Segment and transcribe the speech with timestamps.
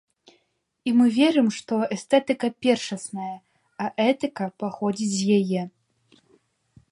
[0.91, 3.31] І мы верым, што эстэтыка першасная,
[3.85, 5.63] а этыка паходзіць з яе.